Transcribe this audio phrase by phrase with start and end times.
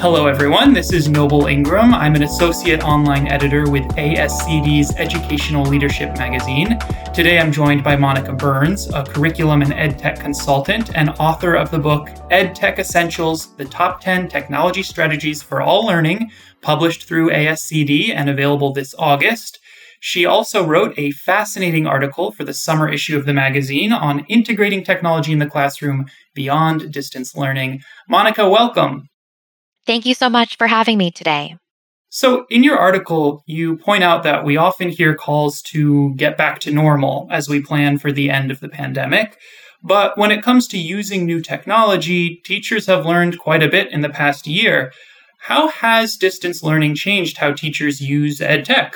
[0.00, 0.72] Hello, everyone.
[0.72, 1.92] This is Noble Ingram.
[1.92, 6.78] I'm an associate online editor with ASCD's Educational Leadership magazine.
[7.12, 11.80] Today, I'm joined by Monica Burns, a curriculum and edtech consultant and author of the
[11.80, 16.30] book EdTech Essentials The Top 10 Technology Strategies for All Learning,
[16.62, 19.58] published through ASCD and available this August.
[19.98, 24.84] She also wrote a fascinating article for the summer issue of the magazine on integrating
[24.84, 27.80] technology in the classroom beyond distance learning.
[28.08, 29.08] Monica, welcome.
[29.88, 31.56] Thank you so much for having me today.
[32.10, 36.58] So, in your article, you point out that we often hear calls to get back
[36.60, 39.38] to normal as we plan for the end of the pandemic.
[39.82, 44.02] But when it comes to using new technology, teachers have learned quite a bit in
[44.02, 44.92] the past year.
[45.40, 48.92] How has distance learning changed how teachers use EdTech?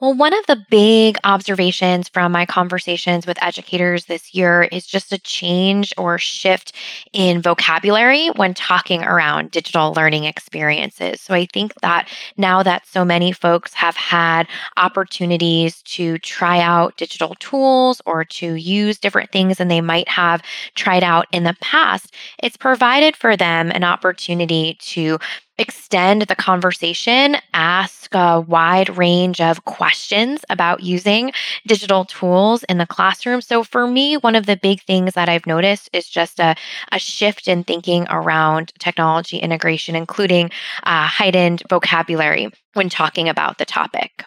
[0.00, 5.12] Well, one of the big observations from my conversations with educators this year is just
[5.12, 6.72] a change or shift
[7.12, 11.20] in vocabulary when talking around digital learning experiences.
[11.20, 16.96] So I think that now that so many folks have had opportunities to try out
[16.96, 20.42] digital tools or to use different things than they might have
[20.76, 25.18] tried out in the past, it's provided for them an opportunity to
[25.58, 31.32] extend the conversation, ask a wide range of questions about using
[31.66, 33.40] digital tools in the classroom.
[33.40, 36.54] So, for me, one of the big things that I've noticed is just a,
[36.92, 40.50] a shift in thinking around technology integration, including
[40.84, 44.24] uh, heightened vocabulary when talking about the topic.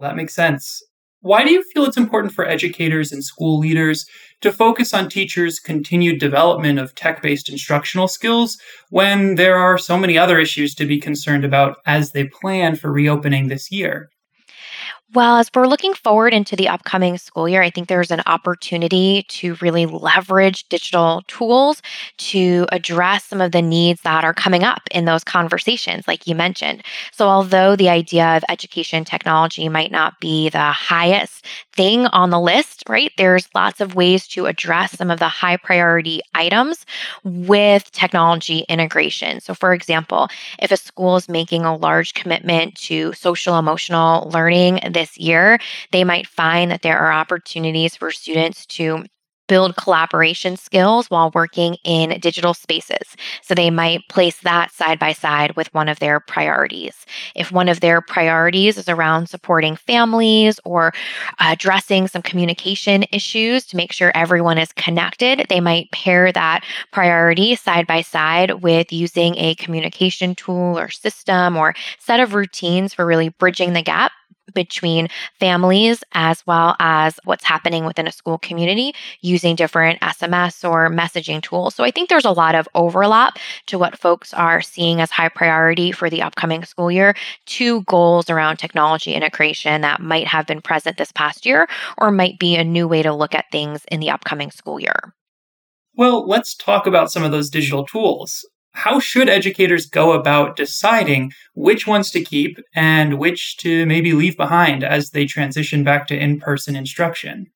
[0.00, 0.82] That makes sense.
[1.20, 4.06] Why do you feel it's important for educators and school leaders
[4.46, 8.58] to focus on teachers' continued development of tech based instructional skills
[8.90, 12.92] when there are so many other issues to be concerned about as they plan for
[12.92, 14.08] reopening this year?
[15.14, 19.24] Well, as we're looking forward into the upcoming school year, I think there's an opportunity
[19.28, 21.80] to really leverage digital tools
[22.18, 26.34] to address some of the needs that are coming up in those conversations, like you
[26.34, 26.82] mentioned.
[27.12, 32.40] So, although the idea of education technology might not be the highest thing on the
[32.40, 36.84] list, right, there's lots of ways to address some of the high priority items
[37.24, 39.40] with technology integration.
[39.40, 40.28] So, for example,
[40.60, 45.58] if a school is making a large commitment to social emotional learning, this year,
[45.92, 49.04] they might find that there are opportunities for students to
[49.48, 53.16] build collaboration skills while working in digital spaces.
[53.42, 57.06] So they might place that side by side with one of their priorities.
[57.34, 60.92] If one of their priorities is around supporting families or
[61.38, 67.54] addressing some communication issues to make sure everyone is connected, they might pair that priority
[67.54, 73.06] side by side with using a communication tool or system or set of routines for
[73.06, 74.12] really bridging the gap
[74.54, 80.88] between families as well as what's happening within a school community using different SMS or
[80.88, 81.74] messaging tools.
[81.74, 85.28] So I think there's a lot of overlap to what folks are seeing as high
[85.28, 87.14] priority for the upcoming school year
[87.46, 92.38] to goals around technology integration that might have been present this past year or might
[92.38, 95.14] be a new way to look at things in the upcoming school year.
[95.94, 98.44] Well, let's talk about some of those digital tools
[98.76, 104.36] how should educators go about deciding which ones to keep and which to maybe leave
[104.36, 107.50] behind as they transition back to in person instruction?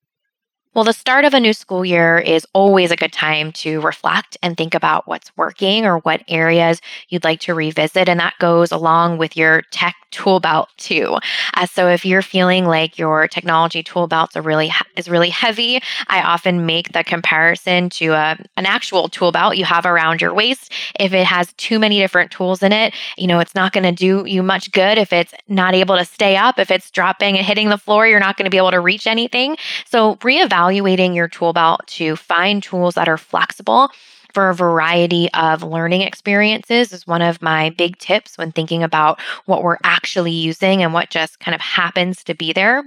[0.72, 4.36] Well, the start of a new school year is always a good time to reflect
[4.40, 8.08] and think about what's working or what areas you'd like to revisit.
[8.08, 11.16] And that goes along with your tech tool belt too.
[11.54, 16.22] Uh, so if you're feeling like your technology tool belt really is really heavy, I
[16.22, 20.34] often make the comparison to a, uh, an actual tool belt you have around your
[20.34, 20.72] waist.
[20.98, 23.92] If it has too many different tools in it, you know it's not going to
[23.92, 26.58] do you much good if it's not able to stay up.
[26.58, 29.06] If it's dropping and hitting the floor, you're not going to be able to reach
[29.06, 29.56] anything.
[29.86, 33.88] So reevaluate evaluating your tool belt to find tools that are flexible
[34.34, 39.18] for a variety of learning experiences is one of my big tips when thinking about
[39.46, 42.84] what we're actually using and what just kind of happens to be there.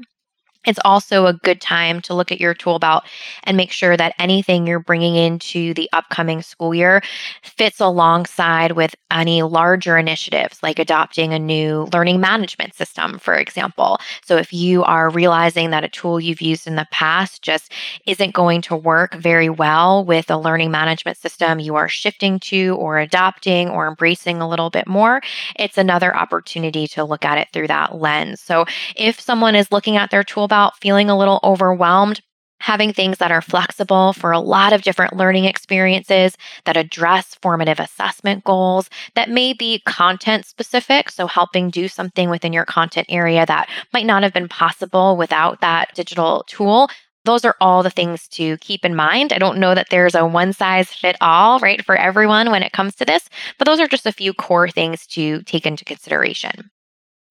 [0.66, 3.04] It's also a good time to look at your tool belt
[3.44, 7.02] and make sure that anything you're bringing into the upcoming school year
[7.42, 14.00] fits alongside with any larger initiatives like adopting a new learning management system, for example.
[14.24, 17.72] So, if you are realizing that a tool you've used in the past just
[18.06, 22.76] isn't going to work very well with a learning management system you are shifting to
[22.80, 25.22] or adopting or embracing a little bit more,
[25.58, 28.42] it's another opportunity to look at it through that lens.
[28.42, 32.22] So, if someone is looking at their tool about feeling a little overwhelmed,
[32.60, 37.80] having things that are flexible for a lot of different learning experiences that address formative
[37.80, 41.10] assessment goals that may be content specific.
[41.10, 45.60] So, helping do something within your content area that might not have been possible without
[45.62, 46.88] that digital tool
[47.26, 49.32] those are all the things to keep in mind.
[49.32, 52.74] I don't know that there's a one size fit all, right, for everyone when it
[52.74, 56.70] comes to this, but those are just a few core things to take into consideration.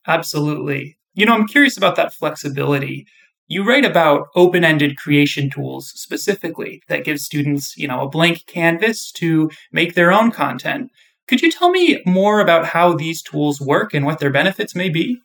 [0.07, 0.97] Absolutely.
[1.15, 3.07] You know, I'm curious about that flexibility.
[3.49, 9.13] You write about open-ended creation tools specifically that give students, you know, a blank canvas
[9.13, 10.91] to make their own content.
[11.29, 14.89] Could you tell me more about how these tools work and what their benefits may
[14.89, 15.21] be?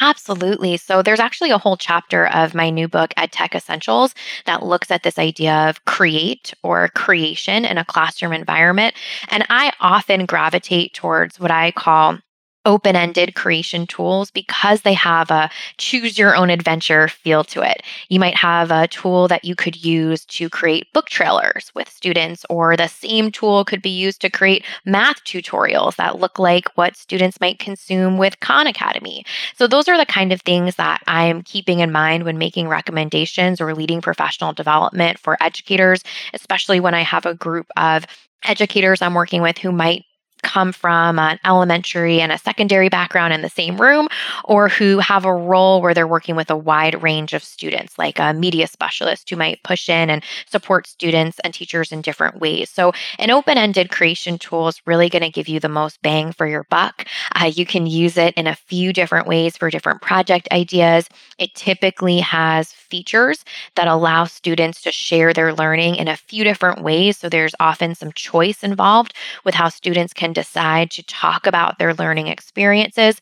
[0.00, 0.76] Absolutely.
[0.76, 4.14] So there's actually a whole chapter of my new book, EdTech Essentials,
[4.44, 8.94] that looks at this idea of create or creation in a classroom environment.
[9.28, 12.18] And I often gravitate towards what I call
[12.64, 17.82] open ended creation tools because they have a choose your own adventure feel to it.
[18.08, 22.44] You might have a tool that you could use to create book trailers with students,
[22.50, 26.96] or the same tool could be used to create math tutorials that look like what
[26.96, 29.24] students might consume with Khan Academy.
[29.56, 33.60] So, those are the kind of things that I'm keeping in mind when making recommendations
[33.60, 36.02] or leading professional development for educators,
[36.34, 38.06] especially when I have a group of
[38.44, 40.04] educators I'm working with who might
[40.42, 44.08] come from an elementary and a secondary background in the same room,
[44.44, 48.18] or who have a role where they're working with a wide range of students, like
[48.18, 52.70] a media specialist who might push in and support students and teachers in different ways.
[52.70, 56.32] So, an open ended creation tool is really going to give you the most bang
[56.32, 57.06] for your buck.
[57.34, 61.08] Uh, you can use it in a few different ways for different project ideas.
[61.38, 63.44] It typically has features
[63.76, 67.18] that allow students to share their learning in a few different ways.
[67.18, 69.14] So, there's often some choice involved
[69.44, 73.20] with how students can decide to talk about their learning experiences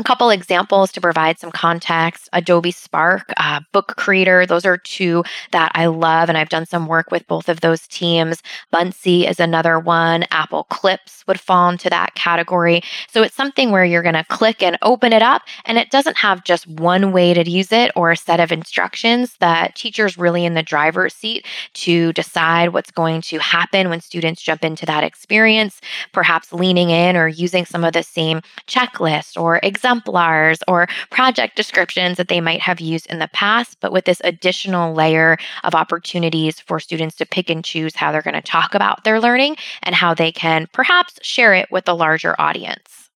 [0.00, 5.22] a couple examples to provide some context Adobe Spark, uh, Book Creator, those are two
[5.52, 8.42] that I love, and I've done some work with both of those teams.
[8.72, 10.24] Buncee is another one.
[10.30, 12.80] Apple Clips would fall into that category.
[13.10, 16.16] So it's something where you're going to click and open it up, and it doesn't
[16.16, 19.36] have just one way to use it or a set of instructions.
[19.40, 24.40] That teacher's really in the driver's seat to decide what's going to happen when students
[24.40, 25.82] jump into that experience,
[26.12, 31.56] perhaps leaning in or using some of the same checklists or examples exemplars or project
[31.56, 35.74] descriptions that they might have used in the past, but with this additional layer of
[35.74, 39.56] opportunities for students to pick and choose how they're going to talk about their learning
[39.82, 43.10] and how they can perhaps share it with a larger audience.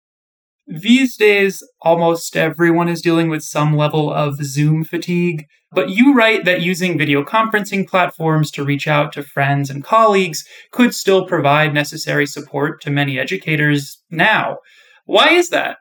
[0.67, 6.45] These days, almost everyone is dealing with some level of Zoom fatigue, but you write
[6.47, 11.75] that using video conferencing platforms to reach out to friends and colleagues could still provide
[11.75, 14.59] necessary support to many educators now.
[15.05, 15.77] Why is that?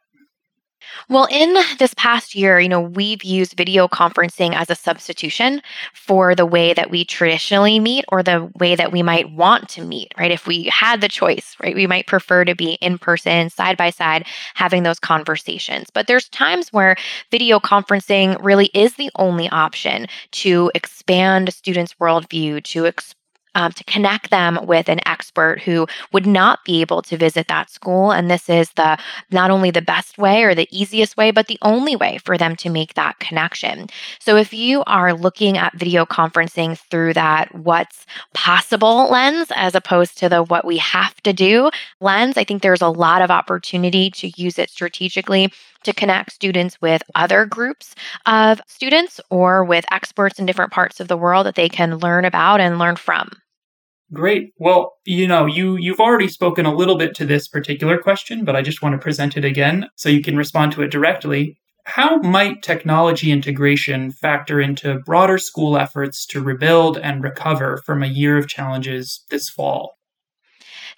[1.09, 5.61] Well, in this past year, you know, we've used video conferencing as a substitution
[5.93, 9.83] for the way that we traditionally meet or the way that we might want to
[9.83, 10.31] meet, right?
[10.31, 13.89] If we had the choice, right, we might prefer to be in person, side by
[13.89, 15.89] side, having those conversations.
[15.93, 16.95] But there's times where
[17.31, 23.17] video conferencing really is the only option to expand students' worldview, to expand
[23.55, 27.69] um, to connect them with an expert who would not be able to visit that
[27.69, 28.11] school.
[28.11, 28.97] And this is the
[29.31, 32.55] not only the best way or the easiest way, but the only way for them
[32.57, 33.87] to make that connection.
[34.19, 40.17] So if you are looking at video conferencing through that what's possible lens as opposed
[40.19, 44.09] to the what we have to do lens, I think there's a lot of opportunity
[44.11, 45.51] to use it strategically
[45.83, 47.93] to connect students with other groups
[48.25, 52.25] of students or with experts in different parts of the world that they can learn
[52.25, 53.29] about and learn from.
[54.13, 54.53] Great.
[54.57, 58.55] Well, you know, you you've already spoken a little bit to this particular question, but
[58.55, 61.57] I just want to present it again so you can respond to it directly.
[61.85, 68.07] How might technology integration factor into broader school efforts to rebuild and recover from a
[68.07, 69.95] year of challenges this fall?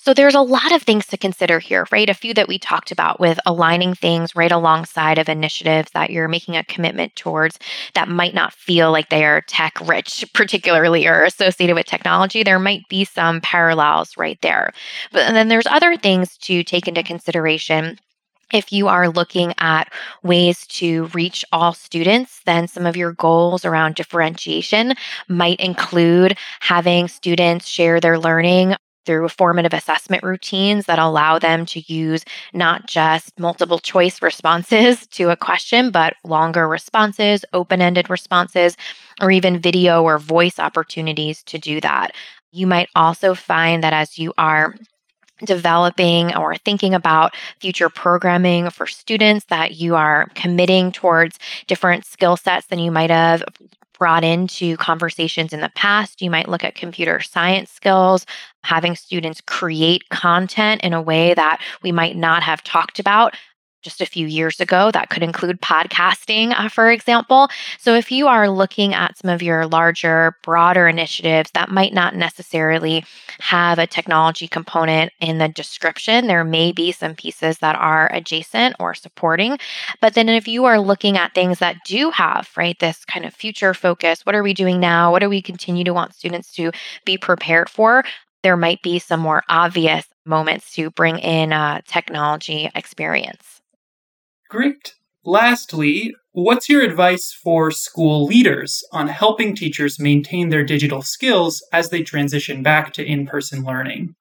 [0.05, 2.07] So there's a lot of things to consider here, right?
[2.07, 6.27] A few that we talked about with aligning things right alongside of initiatives that you're
[6.27, 7.57] making a commitment towards
[7.95, 12.43] that might not feel like they are tech rich, particularly or associated with technology.
[12.43, 14.73] There might be some parallels right there.
[15.11, 17.97] But then there's other things to take into consideration
[18.53, 23.65] if you are looking at ways to reach all students, then some of your goals
[23.65, 24.93] around differentiation
[25.27, 31.81] might include having students share their learning through formative assessment routines that allow them to
[31.91, 38.77] use not just multiple choice responses to a question, but longer responses, open ended responses,
[39.21, 42.11] or even video or voice opportunities to do that.
[42.51, 44.75] You might also find that as you are
[45.43, 52.37] developing or thinking about future programming for students that you are committing towards different skill
[52.37, 53.43] sets than you might have
[53.97, 56.21] brought into conversations in the past.
[56.21, 58.25] You might look at computer science skills,
[58.63, 63.35] having students create content in a way that we might not have talked about
[63.85, 64.91] just a few years ago.
[64.91, 67.47] That could include podcasting, uh, for example.
[67.79, 72.15] So, if you are looking at some of your larger, broader initiatives that might not
[72.15, 73.05] necessarily
[73.39, 78.75] have a technology component in the description, there may be some pieces that are adjacent
[78.79, 79.57] or supporting.
[80.01, 83.33] But then, if you are looking at things that do have, right, this kind of
[83.33, 85.11] future focus, what are we doing now?
[85.11, 86.71] What do we continue to want students to
[87.05, 88.03] be prepared for?
[88.41, 93.61] There might be some more obvious moments to bring in a technology experience.
[94.49, 94.93] Great.
[95.23, 101.89] Lastly, what's your advice for school leaders on helping teachers maintain their digital skills as
[101.89, 104.15] they transition back to in person learning?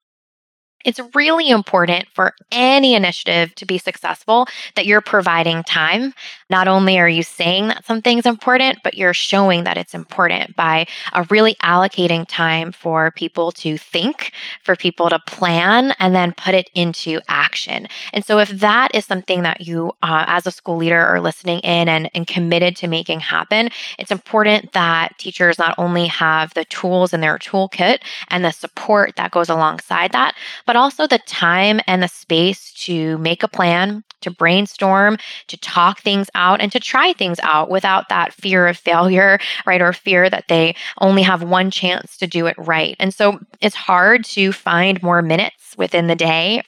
[0.85, 6.15] It's really important for any initiative to be successful that you're providing time.
[6.51, 10.87] Not only are you saying that something's important, but you're showing that it's important by
[11.13, 16.55] uh, really allocating time for people to think, for people to plan, and then put
[16.55, 17.89] it into action.
[18.13, 21.61] And so, if that is something that you, uh, as a school leader, are listening
[21.61, 26.65] in and, and committed to making happen, it's important that teachers not only have the
[26.67, 30.35] tools in their toolkit and the support that goes alongside that,
[30.67, 35.17] but but also the time and the space to make a plan, to brainstorm,
[35.47, 39.81] to talk things out, and to try things out without that fear of failure, right?
[39.81, 42.97] Or fear that they only have one chance to do it right.
[42.99, 46.63] And so it's hard to find more minutes within the day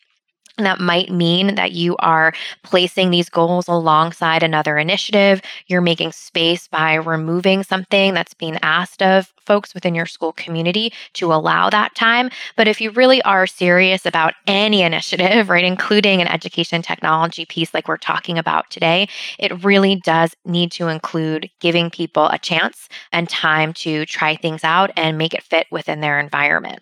[0.64, 2.32] that might mean that you are
[2.62, 5.42] placing these goals alongside another initiative.
[5.66, 10.92] You're making space by removing something that's being asked of folks within your school community
[11.14, 12.30] to allow that time.
[12.56, 17.74] But if you really are serious about any initiative, right, including an education technology piece
[17.74, 19.08] like we're talking about today,
[19.38, 24.64] it really does need to include giving people a chance and time to try things
[24.64, 26.80] out and make it fit within their environment.